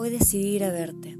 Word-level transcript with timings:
Hoy 0.00 0.10
decidí 0.10 0.54
ir 0.54 0.62
a 0.62 0.70
verte. 0.70 1.18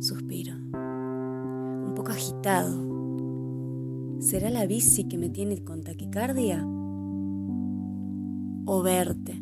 suspiro, 0.00 0.56
un 0.56 1.92
poco 1.94 2.10
agitado. 2.10 2.90
¿Será 4.18 4.50
la 4.50 4.66
bici 4.66 5.04
que 5.04 5.18
me 5.18 5.28
tiene 5.28 5.62
con 5.62 5.84
taquicardia? 5.84 6.66
O 8.64 8.82
verte. 8.82 9.40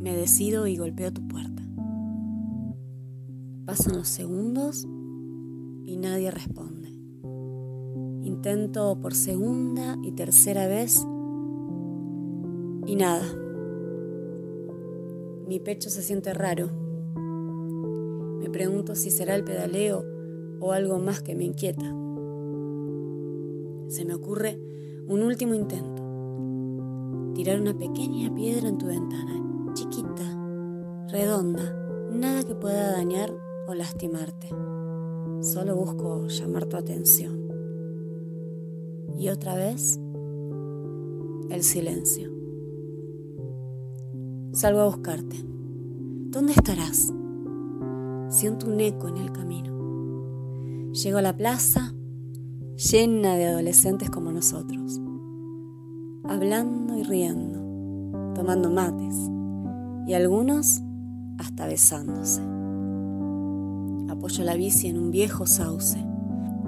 Me 0.00 0.16
decido 0.16 0.66
y 0.66 0.76
golpeo 0.76 1.12
tu 1.12 1.26
puerta. 1.26 1.62
Pasan 3.66 3.96
los 3.96 4.08
segundos 4.08 4.86
y 5.84 5.96
nadie 5.96 6.30
responde. 6.30 6.88
Intento 8.22 8.98
por 9.00 9.14
segunda 9.14 9.98
y 10.02 10.12
tercera 10.12 10.66
vez 10.66 11.06
y 12.86 12.96
nada. 12.96 13.26
Mi 15.46 15.60
pecho 15.60 15.90
se 15.90 16.02
siente 16.02 16.32
raro. 16.32 16.70
Me 18.40 18.48
pregunto 18.50 18.94
si 18.94 19.10
será 19.10 19.34
el 19.34 19.44
pedaleo 19.44 20.04
o 20.60 20.72
algo 20.72 20.98
más 20.98 21.22
que 21.22 21.34
me 21.34 21.44
inquieta. 21.44 21.94
Se 23.88 24.04
me 24.04 24.14
ocurre 24.14 24.58
un 25.08 25.22
último 25.22 25.54
intento 25.54 26.09
tirar 27.34 27.60
una 27.60 27.76
pequeña 27.76 28.34
piedra 28.34 28.68
en 28.68 28.78
tu 28.78 28.86
ventana, 28.86 29.72
chiquita, 29.74 30.24
redonda, 31.08 31.62
nada 32.10 32.42
que 32.42 32.54
pueda 32.54 32.92
dañar 32.92 33.32
o 33.66 33.74
lastimarte. 33.74 34.48
Solo 35.40 35.76
busco 35.76 36.26
llamar 36.26 36.66
tu 36.66 36.76
atención. 36.76 37.48
Y 39.16 39.28
otra 39.28 39.54
vez, 39.54 39.98
el 41.50 41.62
silencio. 41.62 42.30
Salgo 44.52 44.80
a 44.80 44.86
buscarte. 44.86 45.36
¿Dónde 46.30 46.52
estarás? 46.52 47.12
Siento 48.28 48.66
un 48.66 48.80
eco 48.80 49.08
en 49.08 49.16
el 49.16 49.32
camino. 49.32 50.92
Llego 50.92 51.18
a 51.18 51.22
la 51.22 51.36
plaza 51.36 51.94
llena 52.76 53.36
de 53.36 53.46
adolescentes 53.46 54.10
como 54.10 54.32
nosotros 54.32 55.00
hablando 56.30 56.96
y 56.96 57.02
riendo, 57.02 57.58
tomando 58.34 58.70
mates 58.70 59.16
y 60.06 60.14
algunos 60.14 60.80
hasta 61.38 61.66
besándose. 61.66 62.40
Apoyo 64.08 64.44
la 64.44 64.54
bici 64.54 64.86
en 64.86 64.98
un 64.98 65.10
viejo 65.10 65.44
sauce. 65.46 65.98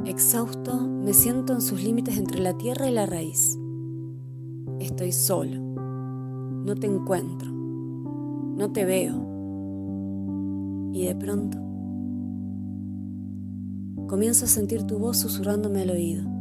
Exhausto, 0.05 0.81
me 0.81 1.13
siento 1.13 1.53
en 1.53 1.61
sus 1.61 1.81
límites 1.81 2.19
entre 2.19 2.41
la 2.41 2.59
tierra 2.59 2.89
y 2.89 2.93
la 2.93 3.07
raíz. 3.07 3.57
Estoy 4.81 5.13
solo. 5.13 5.61
No 5.61 6.75
te 6.75 6.89
encuentro. 6.89 7.49
No 7.53 8.73
te 8.73 8.85
veo. 8.85 9.15
Y 10.93 11.07
de 11.07 11.15
pronto 11.15 11.59
comienzo 14.09 14.45
a 14.45 14.49
sentir 14.49 14.83
tu 14.83 14.99
voz 14.99 15.19
susurrándome 15.19 15.83
al 15.83 15.91
oído. 15.91 16.32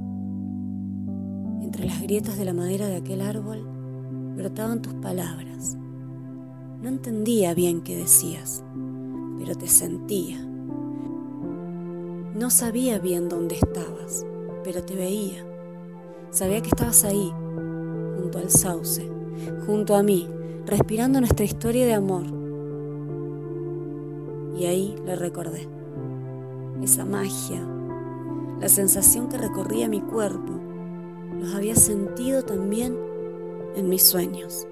Entre 1.72 1.86
las 1.86 2.02
grietas 2.02 2.38
de 2.38 2.44
la 2.44 2.54
madera 2.54 2.86
de 2.90 2.98
aquel 2.98 3.22
árbol 3.22 3.64
brotaban 4.36 4.82
tus 4.82 4.94
palabras. 4.96 5.78
No 6.82 6.90
entendía 6.90 7.54
bien 7.54 7.80
qué 7.80 7.96
decías, 7.96 8.62
pero 9.40 9.56
te 9.56 9.70
sentía. 9.70 10.46
No 12.36 12.50
sabía 12.50 13.00
bien 13.00 13.30
dónde 13.30 13.56
estabas, 13.56 14.26
pero 14.66 14.84
te 14.84 14.96
veía. 14.96 15.46
Sabía 16.31 16.60
que 16.60 16.68
estabas 16.68 17.06
ahí, 17.06 17.31
junto 18.20 18.38
al 18.38 18.50
sauce, 18.50 19.10
junto 19.66 19.96
a 19.96 20.04
mí, 20.04 20.28
respirando 20.66 21.22
nuestra 21.22 21.46
historia 21.46 21.86
de 21.86 21.94
amor. 21.94 22.26
Y 24.60 24.66
ahí 24.66 24.94
le 25.06 25.16
recordé. 25.16 25.70
Esa 26.84 27.06
magia, 27.06 27.66
la 28.60 28.68
sensación 28.68 29.30
que 29.30 29.38
recorría 29.38 29.88
mi 29.88 30.02
cuerpo, 30.02 30.71
los 31.41 31.56
había 31.56 31.75
sentido 31.75 32.44
también 32.44 32.96
en 33.75 33.90
mis 33.90 34.03
sueños. 34.03 34.68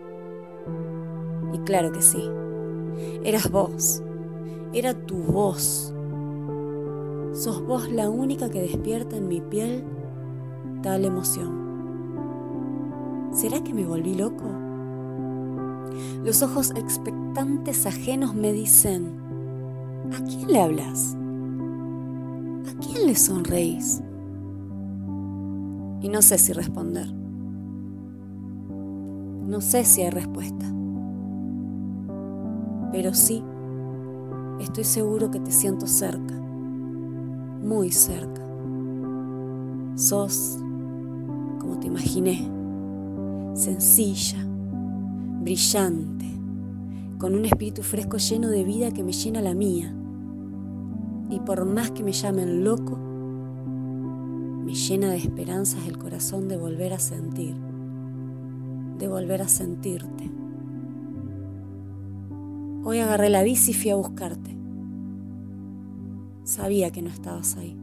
Y 1.52 1.57
claro 1.59 1.91
que 1.91 2.02
sí, 2.02 2.24
eras 3.24 3.50
vos, 3.50 4.03
era 4.72 4.94
tu 4.94 5.18
voz. 5.18 5.91
Sos 7.34 7.66
vos 7.66 7.90
la 7.91 8.09
única 8.09 8.50
que 8.50 8.62
despierta 8.62 9.18
en 9.18 9.28
mi 9.28 9.41
piel 9.41 9.84
tal 10.84 11.06
emoción. 11.06 11.58
¿Será 13.34 13.63
que 13.63 13.74
me 13.74 13.85
volví 13.85 14.13
loco? 14.13 14.46
Los 16.24 16.44
ojos 16.44 16.72
expectantes 16.75 17.88
ajenos 17.88 18.35
me 18.35 18.53
dicen, 18.53 19.12
¿a 20.13 20.24
quién 20.24 20.52
le 20.52 20.62
hablas? 20.62 21.16
¿A 22.68 22.79
quién 22.79 23.08
le 23.08 23.16
sonreís? 23.16 24.03
Y 26.02 26.10
no 26.10 26.22
sé 26.22 26.38
si 26.38 26.54
responder. 26.54 27.12
No 29.50 29.62
sé 29.62 29.84
si 29.84 30.02
hay 30.04 30.12
respuesta. 30.12 30.66
Pero 32.92 33.14
sí, 33.14 33.44
estoy 34.59 34.84
seguro 34.84 35.32
que 35.32 35.40
te 35.40 35.52
siento 35.52 35.88
cerca, 35.88 36.36
muy 36.36 37.92
cerca. 37.92 38.42
Sos, 39.96 40.58
como 41.59 41.80
te 41.80 41.88
imaginé, 41.88 42.48
sencilla, 43.54 44.38
brillante, 45.42 46.26
con 47.18 47.36
un 47.36 47.46
espíritu 47.46 47.84
fresco 47.84 48.18
lleno 48.18 48.50
de 48.50 48.64
vida 48.64 48.92
que 48.92 49.04
me 49.04 49.12
llena 49.12 49.42
la 49.42 49.54
mía. 49.54 49.94
Y 51.30 51.40
por 51.40 51.66
más 51.66 51.92
que 51.92 52.04
me 52.04 52.12
llamen 52.12 52.64
loco, 52.64 52.98
me 54.69 54.75
llena 54.75 55.09
de 55.09 55.18
esperanzas 55.18 55.88
el 55.88 55.97
corazón 55.97 56.47
de 56.47 56.56
volver 56.56 56.94
a 56.94 57.00
sentir, 57.00 57.56
de 59.00 59.07
volver 59.07 59.41
a 59.41 59.47
sentirte. 59.47 60.30
Hoy 62.84 63.00
agarré 63.00 63.31
la 63.31 63.41
bici 63.41 63.72
y 63.72 63.74
fui 63.74 63.90
a 63.90 63.96
buscarte. 63.96 64.56
Sabía 66.44 66.91
que 66.91 67.02
no 67.02 67.09
estabas 67.09 67.58
ahí, 67.58 67.75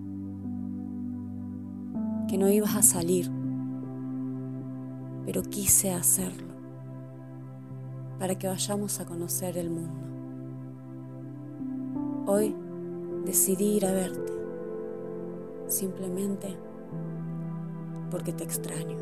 que 2.28 2.38
no 2.38 2.48
ibas 2.48 2.76
a 2.76 2.82
salir, 2.82 3.32
pero 5.24 5.42
quise 5.42 5.92
hacerlo 5.92 6.54
para 8.20 8.36
que 8.38 8.46
vayamos 8.46 9.00
a 9.00 9.06
conocer 9.06 9.58
el 9.58 9.70
mundo. 9.70 10.00
Hoy 12.28 12.54
decidí 13.24 13.76
ir 13.76 13.86
a 13.86 13.92
verte, 13.92 14.32
simplemente 15.66 16.65
porque 18.10 18.32
te 18.32 18.44
extraño. 18.44 18.96